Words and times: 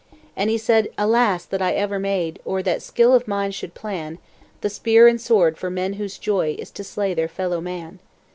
And 0.35 0.49
he 0.49 0.57
said 0.57 0.87
"Alas! 0.97 1.45
that 1.45 1.61
I 1.61 1.73
ever 1.73 1.99
made, 1.99 2.39
Or 2.43 2.63
that 2.63 2.81
skill 2.81 3.13
of 3.13 3.27
mine 3.27 3.51
should 3.51 3.75
plan, 3.75 4.17
The 4.61 4.69
spear 4.71 5.07
and 5.07 5.19
the 5.19 5.23
sword 5.23 5.59
for 5.59 5.69
men 5.69 5.93
whose 5.93 6.17
joy 6.17 6.55
Is 6.57 6.71
to 6.71 6.83
slay 6.83 7.13
their 7.13 7.27
fellow 7.27 7.61
man!" 7.61 7.99